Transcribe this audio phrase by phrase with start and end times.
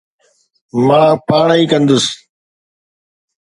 [0.85, 2.05] مان پاڻ ئي ڪندس